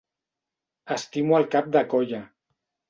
Estimo 0.97 1.39
el 1.41 1.47
cap 1.57 1.71
de 1.77 1.87
colla. 1.95 2.25